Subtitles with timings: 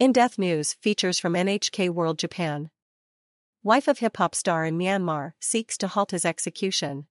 [0.00, 2.70] In Depth News features from NHK World Japan.
[3.62, 7.04] Wife of hip hop star in Myanmar seeks to halt his execution.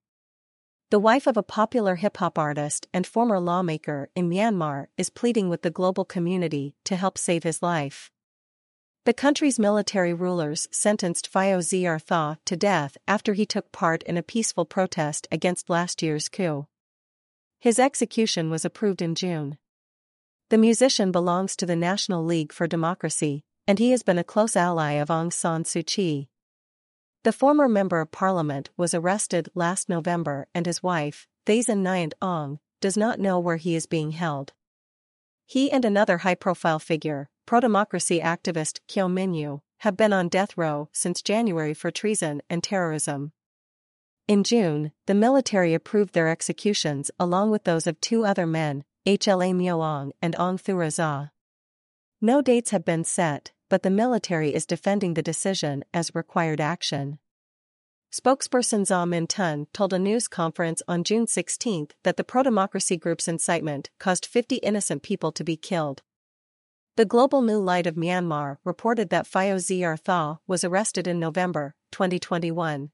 [0.89, 5.49] The wife of a popular hip hop artist and former lawmaker in Myanmar is pleading
[5.49, 8.09] with the global community to help save his life.
[9.05, 14.17] The country's military rulers sentenced Phyo Zeyar Thaw to death after he took part in
[14.17, 16.65] a peaceful protest against last year's coup.
[17.59, 19.59] His execution was approved in June.
[20.49, 24.55] The musician belongs to the National League for Democracy, and he has been a close
[24.55, 26.27] ally of Aung San Suu Kyi.
[27.23, 32.57] The former Member of Parliament was arrested last November and his wife, Thazin Nyunt Aung,
[32.81, 34.53] does not know where he is being held.
[35.45, 40.89] He and another high-profile figure, pro-democracy activist Kyaw Min Yu, have been on death row
[40.91, 43.33] since January for treason and terrorism.
[44.27, 48.83] In June, the military approved their executions along with those of two other men,
[49.17, 51.29] Hla Myo Aung and Aung Thura Zaw.
[52.21, 57.17] No dates have been set, but the military is defending the decision as required action.
[58.11, 63.27] Spokesperson Zaw Min Tun told a news conference on June 16 that the pro-democracy group's
[63.27, 66.01] incitement caused 50 innocent people to be killed.
[66.95, 71.75] The Global New Light of Myanmar reported that Phyo Zeyar Thaw was arrested in November
[71.91, 72.89] 2021.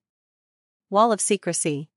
[0.89, 1.89] Wall of Secrecy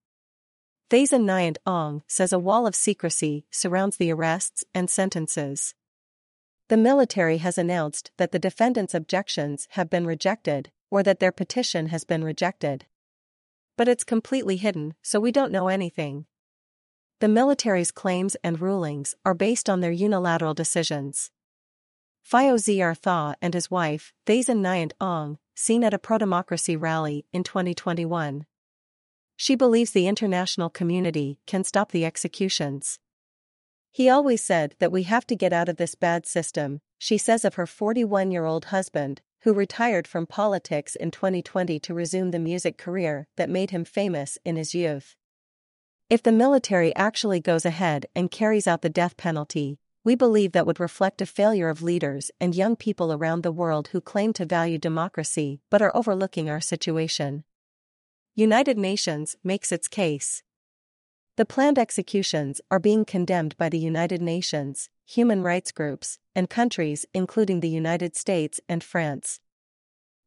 [0.91, 5.75] Thazin Nyunt Aung says a wall of secrecy surrounds the arrests and sentences.
[6.69, 11.89] The military has announced that the defendants' objections have been rejected, or that their petition
[11.89, 12.87] has been rejected.
[13.77, 16.25] But it's completely hidden, so we don't know anything.
[17.21, 21.31] The military's claims and rulings are based on their unilateral decisions.
[22.27, 27.45] Phyo Zeyar Thaw and his wife, Thazin Nyunt Aung, seen at a pro-democracy rally in
[27.45, 28.47] 2021.
[29.41, 32.99] She believes the international community can stop the executions.
[33.93, 37.45] He always said that we have to get out of this bad system, she says
[37.45, 42.41] of her 41 year old husband, who retired from politics in 2020 to resume the
[42.41, 45.15] music career that made him famous in his youth.
[46.11, 50.67] If the military actually goes ahead and carries out the death penalty, we believe that
[50.67, 54.45] would reflect a failure of leaders and young people around the world who claim to
[54.45, 57.45] value democracy but are overlooking our situation.
[58.39, 60.45] United Nations makes its case.
[61.35, 67.05] The planned executions are being condemned by the United Nations, human rights groups, and countries
[67.13, 69.41] including the United States and France.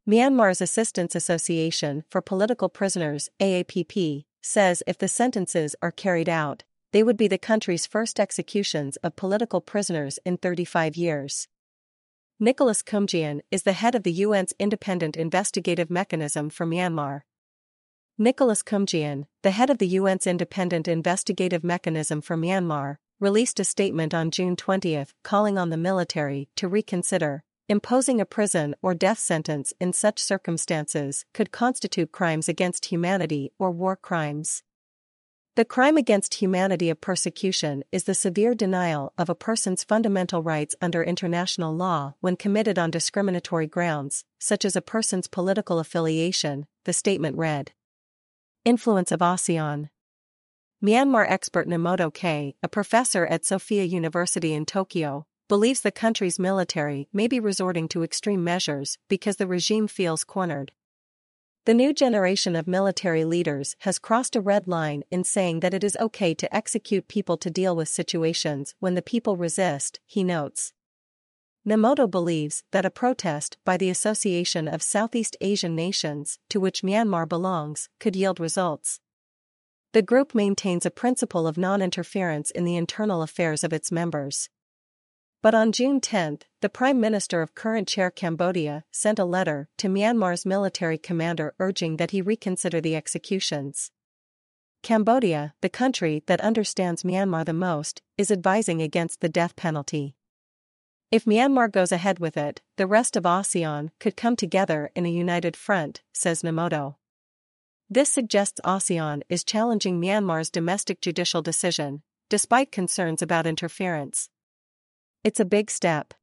[0.06, 7.04] Myanmar's Assistance Association for Political Prisoners, AAPP, says if the sentences are carried out, they
[7.04, 11.48] would be the country's first executions of political prisoners in 35 years.
[12.42, 17.22] Nicholas Koumjian is the head of the UN's Independent Investigative Mechanism for Myanmar.
[18.22, 24.14] Nicholas Koumjian, the head of the UN's Independent Investigative Mechanism for Myanmar, released a statement
[24.14, 27.44] on June 20 calling on the military to reconsider.
[27.68, 33.72] Imposing a prison or death sentence in such circumstances could constitute crimes against humanity or
[33.72, 34.62] war crimes.
[35.56, 40.76] The crime against humanity of persecution is the severe denial of a person's fundamental rights
[40.80, 46.94] under international law when committed on discriminatory grounds, such as a person's political affiliation, the
[46.94, 47.72] statement read.
[48.64, 49.90] Influence of ASEAN
[50.86, 57.08] Myanmar expert Nemoto Kei, a professor at Sophia University in Tokyo, believes the country's military
[57.12, 60.74] may be resorting to extreme measures because the regime feels cornered.
[61.66, 65.84] The new generation of military leaders has crossed a red line in saying that it
[65.84, 70.72] is okay to execute people to deal with situations when the people resist, he notes.
[71.64, 77.30] Nemoto believes that a protest by the Association of Southeast Asian Nations, to which Myanmar
[77.30, 79.00] belongs, could yield results.
[79.94, 84.50] The group maintains a principle of non interference in the internal affairs of its members.
[85.44, 89.88] But on June 10, the Prime Minister of current chair Cambodia sent a letter to
[89.88, 93.92] Myanmar's military commander urging that he reconsider the executions.
[94.82, 100.16] Cambodia, the country that understands Myanmar the most, is advising against the death penalty.
[101.12, 105.10] If Myanmar goes ahead with it, the rest of ASEAN could come together in a
[105.10, 106.96] united front, says Nemoto.
[107.90, 114.30] This suggests ASEAN is challenging Myanmar's domestic judicial decision, despite concerns about interference.
[115.22, 116.14] It's a big step.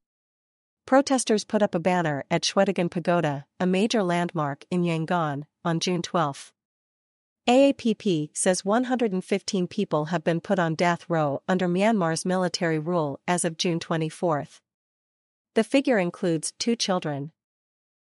[0.87, 6.00] Protesters put up a banner at Shwedagon Pagoda, a major landmark in Yangon, on June
[6.00, 6.50] 12.
[7.46, 13.44] AAPP says 115 people have been put on death row under Myanmar's military rule as
[13.44, 14.46] of June 24.
[15.58, 17.32] The figure includes two children.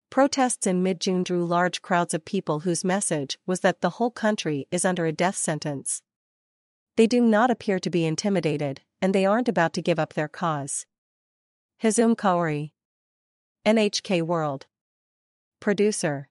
[0.09, 4.09] Protests in mid June drew large crowds of people whose message was that the whole
[4.09, 6.01] country is under a death sentence.
[6.97, 10.27] They do not appear to be intimidated, and they aren't about to give up their
[10.27, 10.87] cause.
[11.83, 12.71] Hizum Kaori
[13.63, 14.65] NHK World.
[15.59, 16.29] Producer